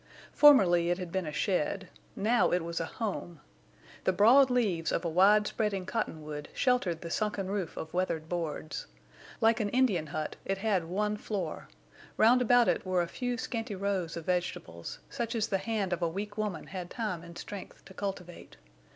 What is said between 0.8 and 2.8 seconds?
it had been a shed; now it was